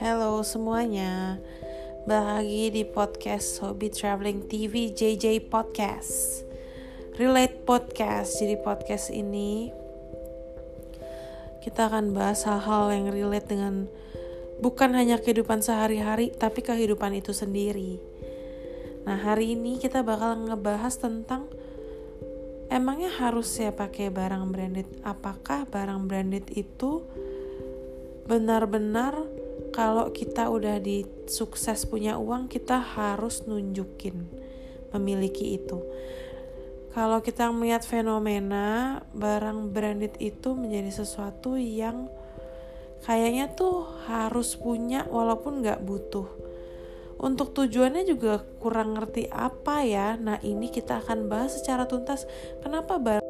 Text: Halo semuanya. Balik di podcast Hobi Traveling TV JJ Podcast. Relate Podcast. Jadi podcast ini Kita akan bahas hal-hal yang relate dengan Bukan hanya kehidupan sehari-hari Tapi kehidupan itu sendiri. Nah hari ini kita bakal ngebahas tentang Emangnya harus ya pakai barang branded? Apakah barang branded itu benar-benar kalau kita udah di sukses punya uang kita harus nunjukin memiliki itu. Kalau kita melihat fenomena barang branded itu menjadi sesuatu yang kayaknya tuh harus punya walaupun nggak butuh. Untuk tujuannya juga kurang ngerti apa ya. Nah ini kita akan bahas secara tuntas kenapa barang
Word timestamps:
Halo 0.00 0.40
semuanya. 0.40 1.36
Balik 2.08 2.72
di 2.72 2.88
podcast 2.88 3.60
Hobi 3.60 3.92
Traveling 3.92 4.48
TV 4.48 4.96
JJ 4.96 5.52
Podcast. 5.52 6.40
Relate 7.20 7.60
Podcast. 7.68 8.40
Jadi 8.40 8.56
podcast 8.64 9.12
ini 9.12 9.68
Kita 11.60 11.92
akan 11.92 12.16
bahas 12.16 12.48
hal-hal 12.48 12.96
yang 12.96 13.12
relate 13.12 13.52
dengan 13.52 13.92
Bukan 14.64 14.96
hanya 14.96 15.20
kehidupan 15.20 15.60
sehari-hari 15.60 16.32
Tapi 16.32 16.64
kehidupan 16.64 17.20
itu 17.20 17.36
sendiri. 17.36 18.00
Nah 19.04 19.20
hari 19.20 19.52
ini 19.52 19.76
kita 19.76 20.00
bakal 20.00 20.48
ngebahas 20.48 20.96
tentang 20.96 21.44
Emangnya 22.72 23.12
harus 23.20 23.52
ya 23.60 23.76
pakai 23.76 24.08
barang 24.08 24.48
branded? 24.48 24.88
Apakah 25.04 25.68
barang 25.68 26.08
branded 26.08 26.48
itu 26.56 27.04
benar-benar 28.30 29.26
kalau 29.80 30.12
kita 30.12 30.52
udah 30.52 30.76
di 30.76 31.08
sukses 31.24 31.88
punya 31.88 32.20
uang 32.20 32.52
kita 32.52 32.76
harus 32.76 33.48
nunjukin 33.48 34.28
memiliki 34.92 35.56
itu. 35.56 35.80
Kalau 36.92 37.24
kita 37.24 37.48
melihat 37.48 37.80
fenomena 37.80 39.00
barang 39.16 39.72
branded 39.72 40.20
itu 40.20 40.52
menjadi 40.52 41.00
sesuatu 41.00 41.56
yang 41.56 42.12
kayaknya 43.08 43.56
tuh 43.56 43.88
harus 44.04 44.52
punya 44.60 45.08
walaupun 45.08 45.64
nggak 45.64 45.80
butuh. 45.80 46.28
Untuk 47.16 47.56
tujuannya 47.56 48.04
juga 48.04 48.44
kurang 48.60 49.00
ngerti 49.00 49.32
apa 49.32 49.80
ya. 49.80 50.20
Nah 50.20 50.44
ini 50.44 50.68
kita 50.68 51.00
akan 51.00 51.32
bahas 51.32 51.56
secara 51.56 51.88
tuntas 51.88 52.28
kenapa 52.60 53.00
barang 53.00 53.24